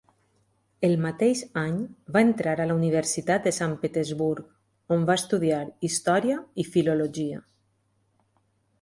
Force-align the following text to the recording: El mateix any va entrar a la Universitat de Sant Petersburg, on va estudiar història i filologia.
El 0.87 0.95
mateix 1.03 1.43
any 1.63 1.75
va 2.15 2.23
entrar 2.29 2.55
a 2.63 2.67
la 2.71 2.79
Universitat 2.79 3.47
de 3.49 3.55
Sant 3.59 3.77
Petersburg, 3.85 4.43
on 4.99 5.07
va 5.13 5.21
estudiar 5.25 5.63
història 5.93 6.43
i 6.65 6.71
filologia. 6.75 7.49